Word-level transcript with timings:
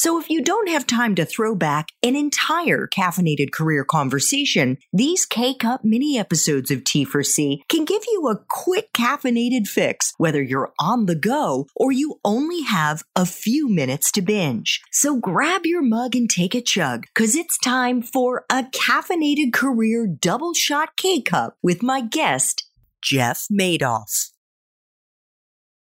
So 0.00 0.18
if 0.18 0.30
you 0.30 0.40
don't 0.42 0.70
have 0.70 0.86
time 0.86 1.14
to 1.16 1.26
throw 1.26 1.54
back 1.54 1.88
an 2.02 2.16
entire 2.16 2.86
caffeinated 2.86 3.52
career 3.52 3.84
conversation, 3.84 4.78
these 4.94 5.26
K 5.26 5.52
Cup 5.52 5.84
mini 5.84 6.18
episodes 6.18 6.70
of 6.70 6.84
T4C 6.84 7.68
can 7.68 7.84
give 7.84 8.00
you 8.10 8.26
a 8.26 8.42
quick 8.48 8.94
caffeinated 8.94 9.68
fix, 9.68 10.14
whether 10.16 10.42
you're 10.42 10.72
on 10.80 11.04
the 11.04 11.14
go 11.14 11.66
or 11.76 11.92
you 11.92 12.18
only 12.24 12.62
have 12.62 13.02
a 13.14 13.26
few 13.26 13.68
minutes 13.68 14.10
to 14.12 14.22
binge. 14.22 14.80
So 14.90 15.16
grab 15.16 15.66
your 15.66 15.82
mug 15.82 16.16
and 16.16 16.30
take 16.30 16.54
a 16.54 16.62
chug, 16.62 17.04
cause 17.14 17.34
it's 17.34 17.58
time 17.58 18.00
for 18.00 18.46
a 18.48 18.62
caffeinated 18.62 19.52
career 19.52 20.06
double 20.06 20.54
shot 20.54 20.96
K 20.96 21.20
Cup 21.20 21.58
with 21.62 21.82
my 21.82 22.00
guest, 22.00 22.66
Jeff 23.02 23.44
Madoff 23.52 24.30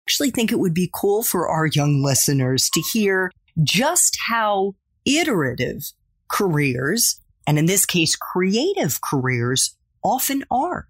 I 0.08 0.10
actually 0.10 0.32
think 0.32 0.52
it 0.52 0.60
would 0.60 0.74
be 0.74 0.90
cool 0.92 1.22
for 1.22 1.48
our 1.48 1.68
young 1.68 2.02
listeners 2.02 2.70
to 2.72 2.82
hear 2.82 3.30
just 3.64 4.18
how 4.28 4.76
iterative 5.06 5.92
careers, 6.30 7.20
and 7.45 7.58
in 7.58 7.66
this 7.66 7.86
case, 7.86 8.16
creative 8.16 9.00
careers, 9.02 9.76
often 10.04 10.44
are. 10.52 10.88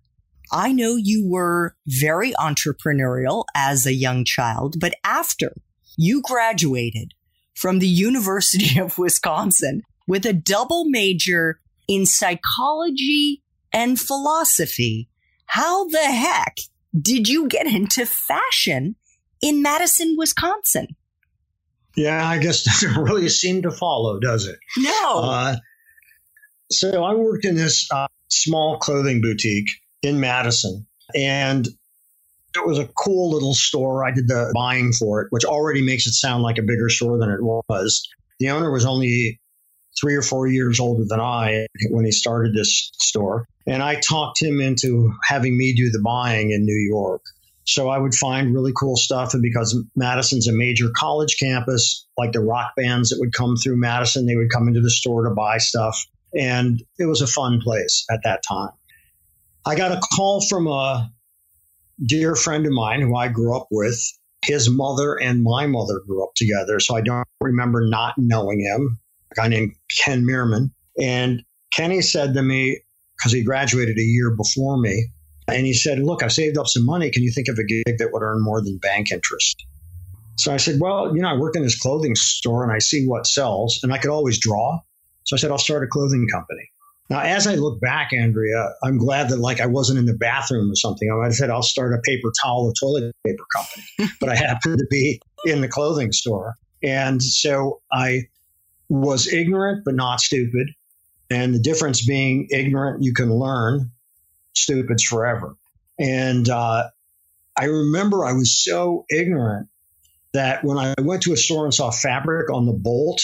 I 0.52 0.72
know 0.72 0.95
you 0.95 1.28
were 1.28 1.75
very 1.86 2.31
entrepreneurial 2.33 3.45
as 3.53 3.86
a 3.86 3.94
young 3.94 4.23
child, 4.23 4.80
but 4.80 4.95
after 5.03 5.53
you 5.97 6.22
graduated 6.22 7.14
from 7.53 7.80
the 7.80 7.88
University 7.88 8.80
of 8.80 8.97
Wisconsin 8.97 9.81
with 10.08 10.25
a 10.25 10.34
double 10.34 10.86
major 10.86 11.59
in 11.88 12.06
psychology 12.06 13.44
and 13.73 14.00
philosophy, 14.00 15.09
how 15.47 15.88
the 15.89 16.06
heck 16.06 16.58
did 17.00 17.28
you 17.28 17.47
get 17.47 17.67
into 17.67 18.06
fashion 18.06 18.95
in 19.41 19.61
Madison, 19.61 20.16
Wisconsin. 20.17 20.95
Yeah, 21.98 22.26
I 22.26 22.38
guess 22.38 22.64
doesn't 22.81 23.03
really 23.03 23.28
seem 23.28 23.64
to 23.64 23.72
follow, 23.72 24.20
does 24.20 24.48
it? 24.48 24.58
No. 24.78 25.20
Uh, 25.20 25.56
so 26.72 27.03
I 27.03 27.16
worked 27.16 27.44
in 27.44 27.56
this 27.56 27.90
uh, 27.92 28.08
small 28.30 28.78
clothing 28.78 29.20
boutique 29.22 29.70
in 30.03 30.20
Madison, 30.20 30.86
and 31.16 31.68
it 32.56 32.66
was 32.66 32.80
a 32.80 32.88
cool 32.88 33.31
little 33.31 33.53
store. 33.53 34.06
I 34.06 34.12
did 34.12 34.28
the 34.28 34.52
buying 34.56 34.94
for 34.94 35.22
it, 35.22 35.28
which 35.31 35.44
already 35.44 35.81
makes 35.81 36.08
it 36.08 36.14
sound 36.14 36.44
like 36.44 36.58
a 36.58 36.64
bigger 36.64 36.90
store 36.90 37.18
than 37.18 37.30
it 37.30 37.42
was. 37.42 38.08
The 38.40 38.52
owner 38.52 38.72
was 38.72 38.86
only 38.86 39.40
three 40.00 40.16
or 40.16 40.22
four 40.22 40.48
years 40.48 40.80
older 40.80 41.03
than 41.08 41.20
I 41.20 41.66
when 41.90 42.06
he 42.06 42.12
started 42.12 42.53
this 42.53 42.92
store. 43.00 43.48
And 43.66 43.81
I 43.81 43.95
talked 43.95 44.42
him 44.42 44.62
into 44.62 45.12
having 45.23 45.58
me 45.58 45.73
do 45.73 45.90
the 45.90 46.02
buying 46.03 46.52
in 46.52 46.66
New 46.66 46.78
York. 46.78 47.22
So 47.67 47.89
I 47.89 47.97
would 47.97 48.15
find 48.15 48.53
really 48.53 48.71
cool 48.75 48.95
stuff. 48.95 49.33
And 49.33 49.43
because 49.43 49.77
Madison's 49.95 50.47
a 50.47 50.53
major 50.53 50.87
college 50.95 51.37
campus, 51.37 52.07
like 52.17 52.31
the 52.31 52.39
rock 52.39 52.71
bands 52.77 53.09
that 53.09 53.17
would 53.19 53.33
come 53.33 53.57
through 53.57 53.77
Madison, 53.77 54.25
they 54.25 54.37
would 54.37 54.51
come 54.51 54.67
into 54.67 54.79
the 54.79 54.89
store 54.89 55.27
to 55.27 55.35
buy 55.35 55.57
stuff. 55.57 56.05
And 56.33 56.81
it 56.97 57.05
was 57.05 57.21
a 57.21 57.27
fun 57.27 57.59
place 57.61 58.05
at 58.09 58.21
that 58.23 58.41
time. 58.47 58.72
I 59.66 59.75
got 59.75 59.91
a 59.91 60.00
call 60.16 60.41
from 60.41 60.67
a 60.67 61.11
dear 62.06 62.35
friend 62.35 62.66
of 62.66 62.72
mine 62.72 63.01
who 63.01 63.16
I 63.16 63.27
grew 63.27 63.56
up 63.56 63.67
with. 63.69 64.00
His 64.45 64.69
mother 64.69 65.16
and 65.16 65.44
my 65.44 65.67
mother 65.67 66.00
grew 66.07 66.23
up 66.23 66.35
together. 66.35 66.79
So 66.79 66.95
I 66.95 67.01
don't 67.01 67.27
remember 67.41 67.85
not 67.85 68.13
knowing 68.17 68.61
him, 68.61 69.00
a 69.31 69.35
guy 69.35 69.47
named 69.50 69.73
Ken 70.00 70.23
Meerman. 70.23 70.72
And 71.01 71.44
Kenny 71.73 72.01
said 72.01 72.33
to 72.35 72.41
me, 72.41 72.79
because 73.17 73.33
he 73.33 73.44
graduated 73.44 73.97
a 73.97 74.03
year 74.03 74.33
before 74.35 74.77
me, 74.77 75.09
and 75.47 75.66
he 75.66 75.74
said, 75.74 76.00
Look, 76.00 76.24
I've 76.24 76.34
saved 76.34 76.58
up 76.58 76.68
some 76.68 76.85
money. 76.85 77.09
Can 77.09 77.24
you 77.24 77.31
think 77.31 77.47
of 77.47 77.58
a 77.58 77.63
gig 77.63 77.97
that 77.97 78.09
would 78.12 78.22
earn 78.22 78.44
more 78.44 78.62
than 78.62 78.78
bank 78.78 79.12
interest? 79.12 79.66
So 80.35 80.53
I 80.53 80.58
said, 80.58 80.80
Well, 80.80 81.16
you 81.16 81.22
know, 81.22 81.30
I 81.30 81.38
work 81.38 81.56
in 81.56 81.63
this 81.63 81.80
clothing 81.80 82.16
store 82.16 82.63
and 82.63 82.72
I 82.72 82.80
see 82.80 83.08
what 83.08 83.28
sells, 83.28 83.80
and 83.84 83.94
I 83.94 83.97
could 83.97 84.12
always 84.12 84.40
draw. 84.40 84.80
So 85.24 85.36
I 85.36 85.40
said, 85.40 85.52
I'll 85.52 85.57
start 85.57 85.84
a 85.84 85.88
clothing 85.88 86.28
company. 86.31 86.69
Now, 87.09 87.22
as 87.22 87.47
I 87.47 87.56
look 87.56 87.80
back, 87.80 88.12
Andrea, 88.12 88.74
I'm 88.84 88.97
glad 88.97 89.30
that 89.30 89.38
like 89.38 89.62
I 89.62 89.66
wasn't 89.66 90.00
in 90.00 90.06
the 90.06 90.13
bathroom 90.13 90.69
or 90.69 90.75
something. 90.75 91.09
I 91.09 91.16
might 91.16 91.25
have 91.25 91.36
said 91.36 91.50
I'll 91.50 91.63
start 91.63 91.94
a 91.94 92.00
paper 92.00 92.31
towel 92.44 92.66
or 92.66 92.74
toilet 92.74 93.16
paper 93.25 93.44
company, 93.56 94.13
but 94.19 94.30
I 94.30 94.36
happened 94.36 94.80
to 94.80 94.86
be 94.90 95.22
in 95.46 95.62
the 95.62 95.69
clothing 95.69 96.12
store. 96.12 96.56
And 96.84 97.24
so 97.24 97.81
I 97.91 98.24
was 98.90 99.31
ignorant, 99.31 99.84
but 99.86 99.96
not 99.96 100.19
stupid. 100.19 100.68
And 101.30 101.53
the 101.53 101.59
difference 101.59 102.06
being 102.06 102.47
ignorant, 102.52 103.03
you 103.03 103.13
can 103.13 103.34
learn, 103.34 103.91
stupids 104.57 105.03
forever. 105.03 105.56
And 106.00 106.47
uh, 106.50 106.90
I 107.57 107.66
remember 107.66 108.25
I 108.25 108.34
was 108.34 108.63
so 108.63 109.06
ignorant 109.09 109.69
that 110.34 110.63
when 110.63 110.78
I 110.78 110.94
went 111.01 111.23
to 111.23 111.34
a 111.34 111.38
store 111.38 111.66
and 111.66 111.73
saw 111.73 111.90
fabric 111.91 112.51
on 112.51 112.66
the 112.66 112.73
bolt, 112.73 113.22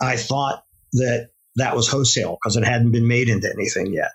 I 0.00 0.16
thought 0.16 0.64
that 0.94 1.30
that 1.56 1.76
was 1.76 1.88
wholesale 1.88 2.38
because 2.40 2.56
it 2.56 2.64
hadn't 2.64 2.92
been 2.92 3.06
made 3.06 3.28
into 3.28 3.50
anything 3.52 3.92
yet. 3.92 4.12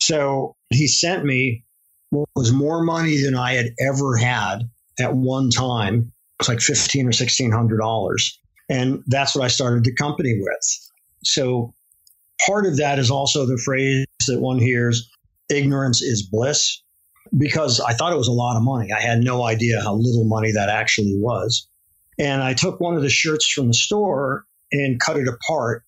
So 0.00 0.56
he 0.70 0.88
sent 0.88 1.24
me 1.24 1.64
what 2.10 2.28
was 2.34 2.52
more 2.52 2.82
money 2.82 3.22
than 3.22 3.36
I 3.36 3.52
had 3.54 3.70
ever 3.80 4.16
had 4.16 4.68
at 4.98 5.14
one 5.14 5.50
time. 5.50 5.94
It 5.94 6.40
was 6.40 6.48
like 6.48 6.60
fifteen 6.60 7.06
or 7.06 7.12
sixteen 7.12 7.52
hundred 7.52 7.78
dollars, 7.78 8.40
and 8.68 9.02
that's 9.06 9.34
what 9.34 9.44
I 9.44 9.48
started 9.48 9.84
the 9.84 9.94
company 9.94 10.38
with. 10.40 10.90
So 11.24 11.74
part 12.44 12.66
of 12.66 12.78
that 12.78 12.98
is 12.98 13.10
also 13.10 13.46
the 13.46 13.58
phrase 13.58 14.06
that 14.26 14.40
one 14.40 14.58
hears: 14.58 15.10
ignorance 15.50 16.02
is 16.02 16.22
bliss 16.22 16.82
because 17.36 17.80
I 17.80 17.92
thought 17.92 18.12
it 18.12 18.18
was 18.18 18.28
a 18.28 18.32
lot 18.32 18.56
of 18.56 18.62
money. 18.62 18.92
I 18.92 19.00
had 19.00 19.20
no 19.20 19.44
idea 19.44 19.80
how 19.80 19.94
little 19.94 20.24
money 20.24 20.52
that 20.52 20.68
actually 20.68 21.14
was. 21.16 21.68
And 22.18 22.42
I 22.42 22.54
took 22.54 22.80
one 22.80 22.96
of 22.96 23.02
the 23.02 23.10
shirts 23.10 23.50
from 23.50 23.68
the 23.68 23.74
store 23.74 24.44
and 24.72 25.00
cut 25.00 25.16
it 25.16 25.28
apart 25.28 25.84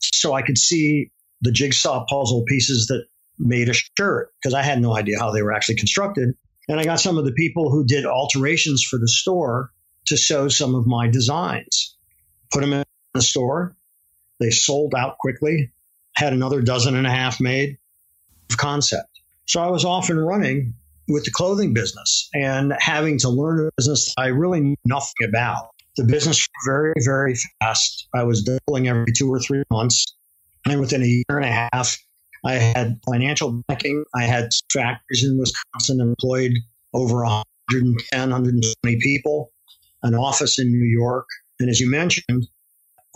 so 0.00 0.34
I 0.34 0.42
could 0.42 0.58
see 0.58 1.10
the 1.40 1.52
jigsaw 1.52 2.04
puzzle 2.08 2.44
pieces 2.46 2.86
that 2.88 3.04
made 3.38 3.68
a 3.68 3.74
shirt 3.74 4.30
because 4.40 4.54
I 4.54 4.62
had 4.62 4.80
no 4.80 4.96
idea 4.96 5.18
how 5.18 5.30
they 5.30 5.42
were 5.42 5.52
actually 5.52 5.76
constructed. 5.76 6.30
And 6.68 6.80
I 6.80 6.84
got 6.84 7.00
some 7.00 7.18
of 7.18 7.24
the 7.24 7.32
people 7.32 7.70
who 7.70 7.84
did 7.84 8.06
alterations 8.06 8.82
for 8.82 8.98
the 8.98 9.08
store 9.08 9.70
to 10.06 10.16
sew 10.16 10.48
some 10.48 10.74
of 10.74 10.86
my 10.86 11.08
designs, 11.08 11.96
put 12.52 12.60
them 12.60 12.72
in 12.72 12.84
the 13.14 13.22
store. 13.22 13.76
They 14.40 14.50
sold 14.50 14.94
out 14.94 15.18
quickly, 15.18 15.72
had 16.14 16.32
another 16.32 16.60
dozen 16.60 16.96
and 16.96 17.06
a 17.06 17.10
half 17.10 17.40
made 17.40 17.78
concept. 18.56 19.08
So 19.46 19.60
I 19.62 19.68
was 19.68 19.84
off 19.84 20.10
and 20.10 20.24
running 20.24 20.74
with 21.08 21.24
the 21.24 21.30
clothing 21.30 21.74
business 21.74 22.28
and 22.32 22.72
having 22.78 23.18
to 23.18 23.28
learn 23.28 23.66
a 23.66 23.70
business 23.76 24.14
I 24.16 24.28
really 24.28 24.60
knew 24.60 24.76
nothing 24.86 25.28
about. 25.28 25.70
The 25.96 26.04
business 26.04 26.46
very, 26.66 26.94
very 27.04 27.36
fast. 27.60 28.08
I 28.14 28.24
was 28.24 28.42
doubling 28.42 28.88
every 28.88 29.12
two 29.16 29.32
or 29.32 29.38
three 29.38 29.62
months. 29.70 30.04
And 30.66 30.80
within 30.80 31.02
a 31.02 31.06
year 31.06 31.24
and 31.28 31.44
a 31.44 31.68
half, 31.72 31.98
I 32.44 32.54
had 32.54 32.98
financial 33.08 33.62
backing. 33.68 34.04
I 34.14 34.24
had 34.24 34.50
factories 34.72 35.24
in 35.24 35.38
Wisconsin 35.38 36.00
employed 36.00 36.52
over 36.94 37.22
110, 37.22 38.20
120 38.20 38.98
people, 39.00 39.52
an 40.02 40.14
office 40.14 40.58
in 40.58 40.68
New 40.68 40.84
York. 40.84 41.26
And 41.60 41.70
as 41.70 41.80
you 41.80 41.90
mentioned, 41.90 42.48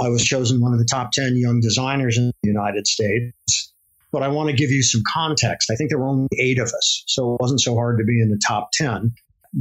I 0.01 0.09
was 0.09 0.25
chosen 0.25 0.61
one 0.61 0.73
of 0.73 0.79
the 0.79 0.85
top 0.85 1.11
10 1.13 1.37
young 1.37 1.61
designers 1.61 2.17
in 2.17 2.33
the 2.43 2.49
United 2.49 2.87
States 2.87 3.68
but 4.13 4.23
I 4.23 4.29
want 4.29 4.51
to 4.51 4.57
give 4.57 4.71
you 4.71 4.83
some 4.83 5.03
context. 5.07 5.71
I 5.71 5.75
think 5.75 5.91
there 5.91 5.99
were 5.99 6.09
only 6.09 6.29
eight 6.39 6.59
of 6.59 6.69
us, 6.69 7.05
so 7.07 7.35
it 7.35 7.41
wasn't 7.41 7.61
so 7.61 7.75
hard 7.75 7.99
to 7.99 8.05
be 8.05 8.21
in 8.21 8.31
the 8.31 8.41
top 8.47 8.71
10 8.73 9.13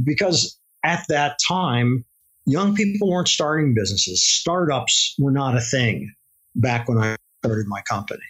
because 0.04 0.58
at 0.84 1.04
that 1.08 1.38
time, 1.46 2.04
young 2.46 2.74
people 2.74 3.10
weren't 3.10 3.28
starting 3.28 3.74
businesses. 3.74 4.24
Startups 4.24 5.14
were 5.18 5.32
not 5.32 5.56
a 5.56 5.60
thing 5.60 6.12
back 6.54 6.88
when 6.88 6.98
I 6.98 7.16
started 7.44 7.66
my 7.66 7.82
company. 7.82 8.24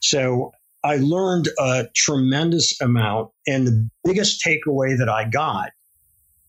So 0.00 0.52
I 0.84 0.96
learned 0.96 1.48
a 1.58 1.86
tremendous 1.94 2.80
amount. 2.80 3.30
And 3.46 3.66
the 3.66 3.88
biggest 4.04 4.44
takeaway 4.44 4.98
that 4.98 5.08
I 5.08 5.28
got 5.28 5.70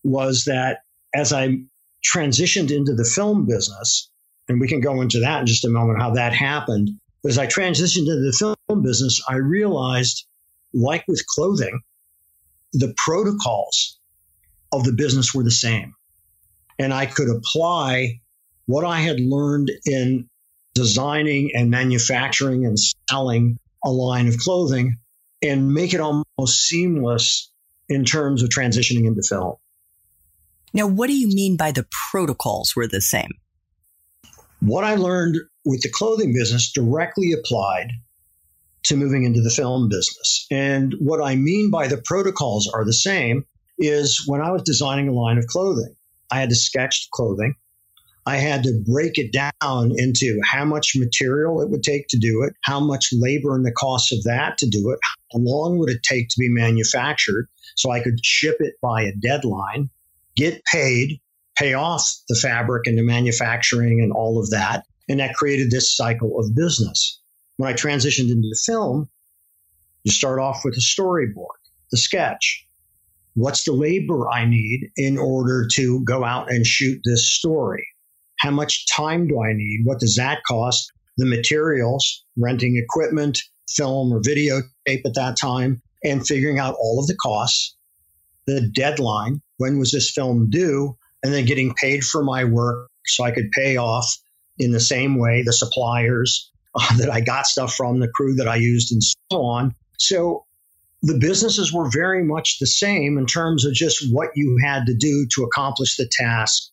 was 0.02 0.44
that 0.44 0.80
as 1.14 1.32
I 1.32 1.58
transitioned 2.04 2.70
into 2.70 2.94
the 2.94 3.04
film 3.04 3.46
business, 3.46 4.10
and 4.48 4.60
we 4.60 4.68
can 4.68 4.80
go 4.80 5.00
into 5.00 5.20
that 5.20 5.40
in 5.40 5.46
just 5.46 5.64
a 5.64 5.70
moment, 5.70 6.00
how 6.00 6.10
that 6.14 6.34
happened 6.34 6.90
as 7.26 7.38
I 7.38 7.46
transitioned 7.46 8.08
into 8.08 8.20
the 8.20 8.54
film 8.68 8.82
business, 8.82 9.22
I 9.28 9.36
realized, 9.36 10.26
like 10.72 11.04
with 11.08 11.24
clothing, 11.26 11.80
the 12.72 12.94
protocols 12.96 13.98
of 14.72 14.84
the 14.84 14.92
business 14.92 15.34
were 15.34 15.44
the 15.44 15.50
same. 15.50 15.94
And 16.78 16.92
I 16.92 17.06
could 17.06 17.28
apply 17.30 18.20
what 18.66 18.84
I 18.84 19.00
had 19.00 19.20
learned 19.20 19.70
in 19.86 20.28
designing 20.74 21.52
and 21.54 21.70
manufacturing 21.70 22.66
and 22.66 22.76
selling 23.08 23.58
a 23.84 23.90
line 23.90 24.26
of 24.26 24.38
clothing 24.38 24.96
and 25.42 25.72
make 25.72 25.94
it 25.94 26.00
almost 26.00 26.66
seamless 26.66 27.52
in 27.88 28.04
terms 28.04 28.42
of 28.42 28.48
transitioning 28.48 29.06
into 29.06 29.22
film. 29.22 29.56
Now, 30.72 30.88
what 30.88 31.06
do 31.06 31.14
you 31.14 31.28
mean 31.28 31.56
by 31.56 31.70
the 31.70 31.86
protocols 32.10 32.74
were 32.74 32.88
the 32.88 33.00
same? 33.00 33.30
What 34.60 34.82
I 34.82 34.96
learned 34.96 35.36
with 35.64 35.82
the 35.82 35.90
clothing 35.90 36.32
business 36.32 36.72
directly 36.72 37.32
applied 37.32 37.90
to 38.84 38.96
moving 38.96 39.24
into 39.24 39.40
the 39.40 39.50
film 39.50 39.88
business. 39.88 40.46
And 40.50 40.94
what 40.98 41.22
I 41.22 41.36
mean 41.36 41.70
by 41.70 41.88
the 41.88 42.02
protocols 42.04 42.70
are 42.72 42.84
the 42.84 42.92
same 42.92 43.44
is 43.78 44.24
when 44.26 44.40
I 44.40 44.50
was 44.50 44.62
designing 44.62 45.08
a 45.08 45.12
line 45.12 45.38
of 45.38 45.46
clothing, 45.46 45.96
I 46.30 46.40
had 46.40 46.50
to 46.50 46.56
sketch 46.56 47.06
the 47.06 47.10
clothing. 47.12 47.54
I 48.26 48.36
had 48.36 48.62
to 48.62 48.82
break 48.86 49.18
it 49.18 49.32
down 49.32 49.92
into 49.96 50.40
how 50.44 50.64
much 50.64 50.96
material 50.96 51.60
it 51.60 51.70
would 51.70 51.82
take 51.82 52.08
to 52.08 52.18
do 52.18 52.42
it, 52.42 52.54
how 52.62 52.80
much 52.80 53.10
labor 53.12 53.54
and 53.54 53.66
the 53.66 53.72
cost 53.72 54.12
of 54.12 54.22
that 54.24 54.56
to 54.58 54.68
do 54.68 54.90
it, 54.90 54.98
how 55.32 55.38
long 55.40 55.78
would 55.78 55.90
it 55.90 56.02
take 56.02 56.28
to 56.30 56.36
be 56.38 56.48
manufactured 56.48 57.48
so 57.76 57.90
I 57.90 58.00
could 58.00 58.24
ship 58.24 58.56
it 58.60 58.74
by 58.80 59.02
a 59.02 59.12
deadline, 59.12 59.90
get 60.36 60.64
paid, 60.64 61.20
pay 61.56 61.74
off 61.74 62.10
the 62.28 62.34
fabric 62.34 62.86
and 62.86 62.98
the 62.98 63.02
manufacturing 63.02 64.00
and 64.00 64.12
all 64.12 64.40
of 64.40 64.50
that. 64.50 64.84
And 65.08 65.20
that 65.20 65.34
created 65.34 65.70
this 65.70 65.94
cycle 65.94 66.38
of 66.38 66.54
business. 66.54 67.20
When 67.56 67.70
I 67.70 67.74
transitioned 67.74 68.30
into 68.30 68.56
film, 68.64 69.08
you 70.02 70.12
start 70.12 70.38
off 70.38 70.64
with 70.64 70.74
a 70.74 70.80
storyboard, 70.80 71.58
the 71.90 71.98
sketch. 71.98 72.66
What's 73.34 73.64
the 73.64 73.72
labor 73.72 74.30
I 74.30 74.44
need 74.44 74.90
in 74.96 75.18
order 75.18 75.66
to 75.74 76.04
go 76.04 76.24
out 76.24 76.50
and 76.50 76.66
shoot 76.66 77.00
this 77.04 77.30
story? 77.30 77.86
How 78.38 78.50
much 78.50 78.86
time 78.86 79.26
do 79.28 79.42
I 79.42 79.52
need? 79.52 79.80
What 79.84 80.00
does 80.00 80.14
that 80.16 80.42
cost? 80.46 80.90
The 81.16 81.26
materials, 81.26 82.24
renting 82.36 82.76
equipment, 82.76 83.40
film 83.68 84.12
or 84.12 84.20
videotape 84.20 85.04
at 85.04 85.14
that 85.14 85.36
time, 85.40 85.82
and 86.02 86.26
figuring 86.26 86.58
out 86.58 86.76
all 86.78 87.00
of 87.00 87.06
the 87.06 87.16
costs, 87.16 87.76
the 88.46 88.68
deadline, 88.74 89.40
when 89.56 89.78
was 89.78 89.92
this 89.92 90.10
film 90.10 90.50
due, 90.50 90.96
and 91.22 91.32
then 91.32 91.46
getting 91.46 91.74
paid 91.74 92.04
for 92.04 92.22
my 92.22 92.44
work 92.44 92.90
so 93.06 93.24
I 93.24 93.30
could 93.30 93.50
pay 93.52 93.76
off 93.76 94.06
in 94.58 94.72
the 94.72 94.80
same 94.80 95.18
way 95.18 95.42
the 95.42 95.52
suppliers 95.52 96.50
uh, 96.74 96.96
that 96.98 97.10
I 97.10 97.20
got 97.20 97.46
stuff 97.46 97.74
from, 97.74 98.00
the 98.00 98.08
crew 98.08 98.34
that 98.36 98.48
I 98.48 98.56
used, 98.56 98.92
and 98.92 99.02
so 99.02 99.42
on. 99.42 99.74
So 99.98 100.44
the 101.02 101.18
businesses 101.18 101.72
were 101.72 101.88
very 101.90 102.24
much 102.24 102.58
the 102.58 102.66
same 102.66 103.18
in 103.18 103.26
terms 103.26 103.64
of 103.64 103.74
just 103.74 104.12
what 104.12 104.30
you 104.34 104.58
had 104.64 104.86
to 104.86 104.94
do 104.94 105.26
to 105.34 105.44
accomplish 105.44 105.96
the 105.96 106.08
task 106.10 106.70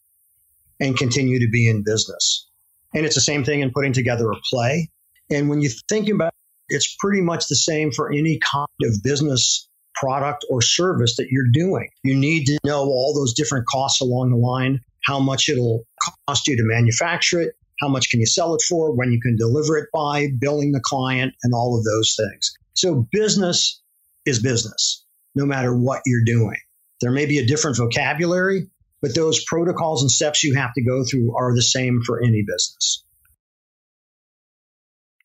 and 0.79 0.97
continue 0.97 1.39
to 1.39 1.49
be 1.49 1.69
in 1.69 1.83
business. 1.83 2.47
And 2.93 3.05
it's 3.05 3.15
the 3.15 3.21
same 3.21 3.43
thing 3.43 3.61
in 3.61 3.71
putting 3.71 3.93
together 3.93 4.31
a 4.31 4.35
play. 4.49 4.89
And 5.29 5.49
when 5.49 5.61
you 5.61 5.69
think 5.87 6.09
about 6.09 6.29
it, 6.29 6.75
it's 6.75 6.95
pretty 6.97 7.21
much 7.21 7.47
the 7.47 7.55
same 7.55 7.91
for 7.91 8.11
any 8.11 8.39
kind 8.39 8.67
of 8.83 9.03
business 9.03 9.67
product 9.95 10.45
or 10.49 10.61
service 10.61 11.17
that 11.17 11.27
you're 11.29 11.51
doing. 11.51 11.89
You 12.03 12.15
need 12.15 12.45
to 12.45 12.57
know 12.65 12.83
all 12.83 13.13
those 13.13 13.33
different 13.33 13.67
costs 13.67 14.01
along 14.01 14.31
the 14.31 14.37
line, 14.37 14.79
how 15.05 15.19
much 15.19 15.49
it'll 15.49 15.83
cost 16.27 16.47
you 16.47 16.55
to 16.55 16.63
manufacture 16.63 17.41
it, 17.41 17.55
how 17.81 17.87
much 17.87 18.09
can 18.09 18.19
you 18.19 18.25
sell 18.25 18.53
it 18.55 18.61
for, 18.61 18.95
when 18.95 19.11
you 19.11 19.19
can 19.19 19.35
deliver 19.35 19.77
it 19.77 19.89
by, 19.93 20.27
billing 20.39 20.71
the 20.71 20.81
client, 20.83 21.33
and 21.43 21.53
all 21.53 21.77
of 21.77 21.83
those 21.83 22.15
things. 22.15 22.53
So 22.73 23.07
business 23.11 23.81
is 24.25 24.41
business, 24.41 25.03
no 25.35 25.45
matter 25.45 25.75
what 25.75 26.01
you're 26.05 26.23
doing. 26.23 26.57
There 27.01 27.11
may 27.11 27.25
be 27.25 27.39
a 27.39 27.45
different 27.45 27.77
vocabulary, 27.77 28.67
but 29.01 29.15
those 29.15 29.43
protocols 29.45 30.03
and 30.03 30.11
steps 30.11 30.43
you 30.43 30.53
have 30.55 30.73
to 30.73 30.83
go 30.83 31.03
through 31.03 31.35
are 31.35 31.55
the 31.55 31.63
same 31.63 32.01
for 32.05 32.23
any 32.23 32.43
business. 32.47 33.03